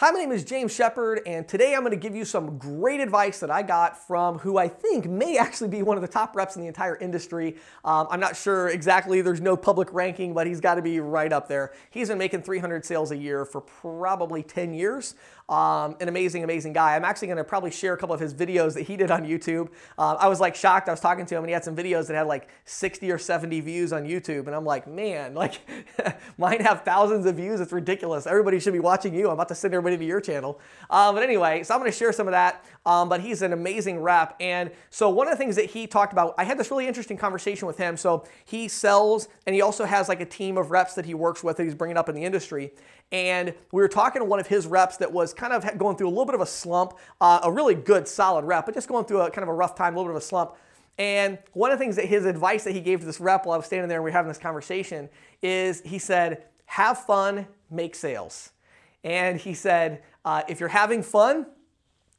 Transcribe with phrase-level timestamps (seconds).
[0.00, 3.00] Hi, my name is James Shepherd, and today I'm going to give you some great
[3.00, 6.36] advice that I got from who I think may actually be one of the top
[6.36, 7.56] reps in the entire industry.
[7.84, 11.32] Um, I'm not sure exactly, there's no public ranking, but he's got to be right
[11.32, 11.72] up there.
[11.90, 15.16] He's been making 300 sales a year for probably 10 years.
[15.48, 16.94] Um, an amazing, amazing guy.
[16.94, 19.24] I'm actually going to probably share a couple of his videos that he did on
[19.24, 19.70] YouTube.
[19.96, 20.88] Uh, I was like shocked.
[20.88, 23.18] I was talking to him, and he had some videos that had like 60 or
[23.18, 25.58] 70 views on YouTube, and I'm like, man, like
[26.38, 27.60] mine have thousands of views.
[27.60, 28.26] It's ridiculous.
[28.26, 29.26] Everybody should be watching you.
[29.26, 30.60] I'm about to send everybody to your channel.
[30.90, 32.64] Uh, but anyway, so I'm going to share some of that.
[32.84, 36.12] Um, but he's an amazing rep, and so one of the things that he talked
[36.12, 37.96] about, I had this really interesting conversation with him.
[37.96, 41.44] So he sells, and he also has like a team of reps that he works
[41.44, 42.72] with that he's bringing up in the industry.
[43.12, 46.08] And we were talking to one of his reps that was kind of going through
[46.08, 49.04] a little bit of a slump, uh, a really good, solid rep, but just going
[49.04, 50.54] through a kind of a rough time, a little bit of a slump.
[50.98, 53.54] And one of the things that his advice that he gave to this rep while
[53.54, 55.08] I was standing there and we were having this conversation
[55.42, 58.50] is he said, have fun, make sales.
[59.08, 61.46] And he said, uh, if you're having fun,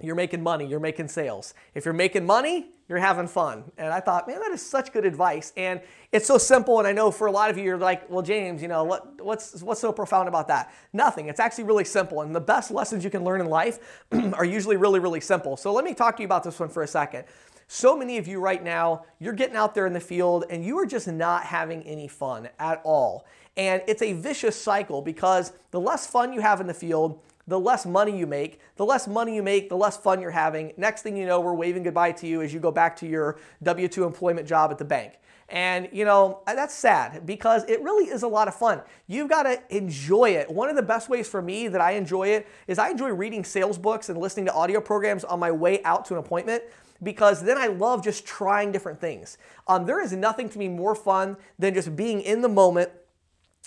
[0.00, 1.52] you're making money, you're making sales.
[1.74, 3.62] If you're making money, you're having fun.
[3.78, 5.52] And I thought, man, that is such good advice.
[5.56, 6.80] And it's so simple.
[6.80, 9.22] And I know for a lot of you, you're like, well, James, you know, what,
[9.22, 10.74] what's, what's so profound about that?
[10.92, 11.28] Nothing.
[11.28, 12.22] It's actually really simple.
[12.22, 14.02] And the best lessons you can learn in life
[14.32, 15.56] are usually really, really simple.
[15.56, 17.26] So let me talk to you about this one for a second.
[17.68, 20.76] So many of you right now, you're getting out there in the field and you
[20.80, 23.24] are just not having any fun at all.
[23.56, 27.58] And it's a vicious cycle because the less fun you have in the field, the
[27.58, 28.60] less money you make.
[28.76, 30.72] The less money you make, the less fun you're having.
[30.76, 33.38] Next thing you know, we're waving goodbye to you as you go back to your
[33.62, 35.14] W 2 employment job at the bank.
[35.48, 38.82] And you know, that's sad because it really is a lot of fun.
[39.08, 40.48] You've got to enjoy it.
[40.48, 43.42] One of the best ways for me that I enjoy it is I enjoy reading
[43.42, 46.62] sales books and listening to audio programs on my way out to an appointment
[47.02, 49.38] because then I love just trying different things.
[49.66, 52.90] Um, there is nothing to me more fun than just being in the moment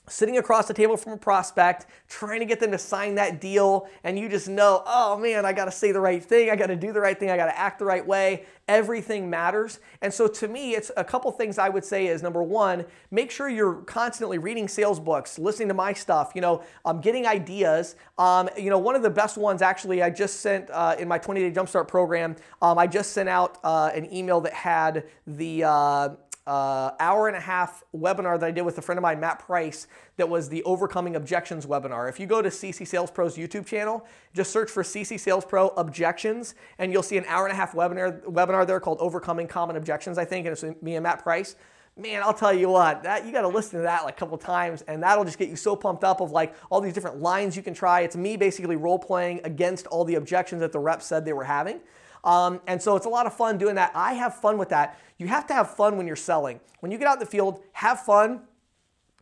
[0.08, 3.88] sitting across the table from a prospect, trying to get them to sign that deal,
[4.04, 6.68] and you just know, oh man, I got to say the right thing, I got
[6.68, 8.46] to do the right thing, I got to act the right way.
[8.68, 9.80] Everything matters.
[10.02, 13.30] And so to me, it's a couple things I would say is number one, make
[13.30, 17.96] sure you're constantly reading sales books, listening to my stuff, you know, um, getting ideas.
[18.18, 21.18] Um, you know, one of the best ones actually, I just sent uh, in my
[21.18, 25.64] 20 day jumpstart program, um, I just sent out uh, an email that had the
[25.66, 26.10] uh,
[26.46, 29.40] uh, hour and a half webinar that I did with a friend of mine, Matt
[29.40, 29.88] Price,
[30.18, 32.10] that was the Overcoming Objections webinar.
[32.10, 35.70] If you go to CC Sales Pro's YouTube channel, just search for CC Sales Pro
[35.70, 39.78] Objections, and you'll see an hour and a half webinar, webinar there called Overcoming Common
[39.78, 41.56] Objections, I think, and it's me and Matt Price.
[41.96, 44.38] Man, I'll tell you what, that you got to listen to that like a couple
[44.38, 47.56] times, and that'll just get you so pumped up of like all these different lines
[47.56, 48.02] you can try.
[48.02, 51.44] It's me basically role playing against all the objections that the reps said they were
[51.44, 51.80] having.
[52.24, 53.92] Um, and so it's a lot of fun doing that.
[53.94, 55.00] I have fun with that.
[55.18, 56.60] You have to have fun when you're selling.
[56.80, 58.42] When you get out in the field, have fun,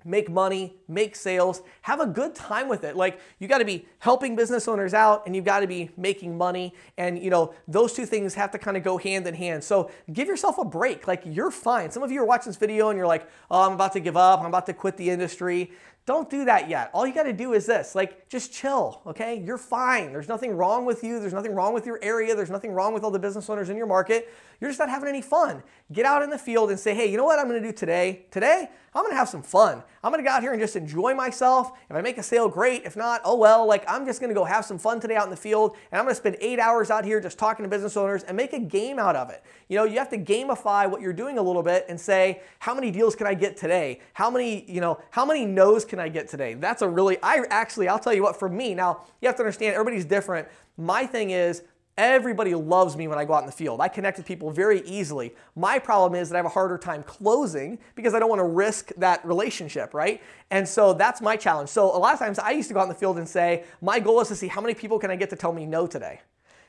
[0.03, 2.95] make money, make sales, have a good time with it.
[2.95, 6.37] Like you got to be helping business owners out and you've got to be making
[6.37, 9.63] money and you know those two things have to kind of go hand in hand.
[9.63, 11.07] So give yourself a break.
[11.07, 11.91] Like you're fine.
[11.91, 14.17] Some of you are watching this video and you're like, "Oh, I'm about to give
[14.17, 14.39] up.
[14.39, 15.71] I'm about to quit the industry."
[16.11, 16.89] Don't do that yet.
[16.93, 19.41] All you got to do is this like, just chill, okay?
[19.45, 20.11] You're fine.
[20.11, 21.21] There's nothing wrong with you.
[21.21, 22.35] There's nothing wrong with your area.
[22.35, 24.27] There's nothing wrong with all the business owners in your market.
[24.59, 25.63] You're just not having any fun.
[25.93, 27.73] Get out in the field and say, hey, you know what I'm going to do
[27.73, 28.25] today?
[28.29, 29.81] Today, I'm going to have some fun.
[30.03, 31.71] I'm going to go out here and just enjoy myself.
[31.89, 32.83] If I make a sale, great.
[32.83, 33.65] If not, oh well.
[33.65, 35.99] Like, I'm just going to go have some fun today out in the field and
[35.99, 38.51] I'm going to spend eight hours out here just talking to business owners and make
[38.51, 39.43] a game out of it.
[39.69, 42.75] You know, you have to gamify what you're doing a little bit and say, how
[42.75, 44.01] many deals can I get today?
[44.13, 46.53] How many, you know, how many no's can I get today?
[46.53, 49.43] That's a really, I actually, I'll tell you what, for me, now you have to
[49.43, 50.47] understand everybody's different.
[50.77, 51.63] My thing is,
[51.97, 53.81] Everybody loves me when I go out in the field.
[53.81, 55.35] I connect with people very easily.
[55.55, 58.45] My problem is that I have a harder time closing because I don't want to
[58.45, 60.21] risk that relationship, right?
[60.51, 61.69] And so that's my challenge.
[61.69, 63.65] So a lot of times I used to go out in the field and say,
[63.81, 65.85] my goal is to see how many people can I get to tell me no
[65.85, 66.21] today.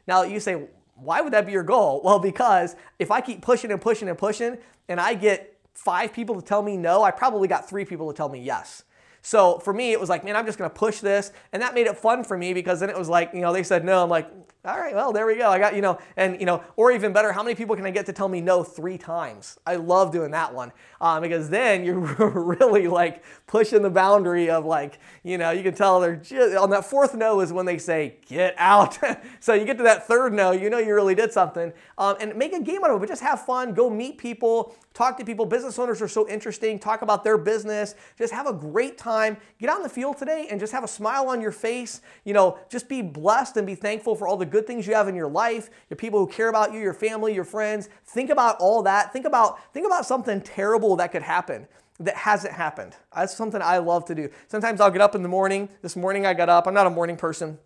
[0.08, 0.66] Now you say,
[0.96, 2.02] why would that be your goal?
[2.04, 6.34] Well, because if I keep pushing and pushing and pushing and I get five people
[6.34, 8.82] to tell me no, I probably got three people to tell me yes.
[9.22, 11.32] So for me, it was like, man, I'm just going to push this.
[11.52, 13.62] And that made it fun for me because then it was like, you know, they
[13.62, 14.02] said no.
[14.02, 14.28] I'm like,
[14.64, 15.48] all right, well, there we go.
[15.48, 17.90] I got, you know, and, you know, or even better, how many people can I
[17.90, 19.58] get to tell me no three times?
[19.66, 20.70] I love doing that one
[21.00, 25.74] um, because then you're really like pushing the boundary of like, you know, you can
[25.74, 28.98] tell they're just, on that fourth no is when they say, get out.
[29.40, 32.36] so you get to that third no, you know, you really did something um, and
[32.36, 35.24] make a game out of it, but just have fun, go meet people, talk to
[35.24, 35.44] people.
[35.44, 36.78] Business owners are so interesting.
[36.78, 37.96] Talk about their business.
[38.16, 39.11] Just have a great time.
[39.58, 42.00] Get out in the field today and just have a smile on your face.
[42.24, 45.08] You know, just be blessed and be thankful for all the good things you have
[45.08, 47.88] in your life, your people who care about you, your family, your friends.
[48.04, 49.12] Think about all that.
[49.12, 51.66] Think about think about something terrible that could happen
[52.00, 52.96] that hasn't happened.
[53.14, 54.30] That's something I love to do.
[54.48, 55.68] Sometimes I'll get up in the morning.
[55.82, 56.66] This morning I got up.
[56.66, 57.58] I'm not a morning person.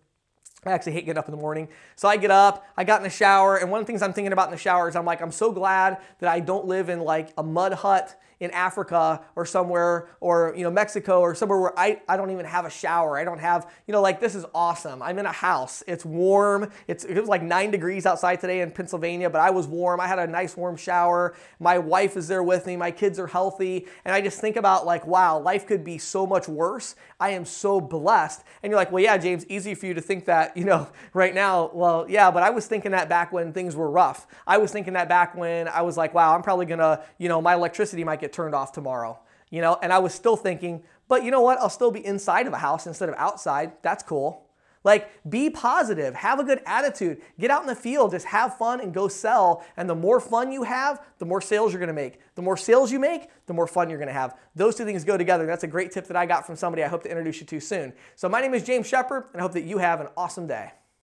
[0.65, 1.69] I actually hate getting up in the morning.
[1.95, 4.11] So I get up, I got in the shower, and one of the things I'm
[4.11, 6.89] thinking about in the shower is I'm like, I'm so glad that I don't live
[6.89, 11.59] in like a mud hut in Africa or somewhere or you know Mexico or somewhere
[11.59, 13.17] where I, I don't even have a shower.
[13.17, 15.01] I don't have, you know, like this is awesome.
[15.01, 15.83] I'm in a house.
[15.87, 16.71] It's warm.
[16.87, 19.99] It's it was like nine degrees outside today in Pennsylvania, but I was warm.
[19.99, 21.35] I had a nice warm shower.
[21.59, 22.75] My wife is there with me.
[22.75, 23.87] My kids are healthy.
[24.05, 26.95] And I just think about like, wow, life could be so much worse.
[27.19, 28.43] I am so blessed.
[28.61, 31.33] And you're like, well, yeah, James, easy for you to think that, you know, right
[31.33, 31.71] now.
[31.73, 34.27] Well, yeah, but I was thinking that back when things were rough.
[34.45, 37.41] I was thinking that back when I was like, wow, I'm probably gonna, you know,
[37.41, 39.19] my electricity might get get turned off tomorrow.
[39.49, 41.57] You know, and I was still thinking, but you know what?
[41.59, 43.71] I'll still be inside of a house instead of outside.
[43.81, 44.43] That's cool.
[44.83, 48.79] Like, be positive, have a good attitude, get out in the field, just have fun
[48.79, 49.65] and go sell.
[49.75, 52.19] And the more fun you have, the more sales you're gonna make.
[52.35, 54.37] The more sales you make, the more fun you're gonna have.
[54.55, 55.45] Those two things go together.
[55.45, 57.59] That's a great tip that I got from somebody I hope to introduce you to
[57.59, 57.93] soon.
[58.15, 60.71] So, my name is James Shepherd, and I hope that you have an awesome day.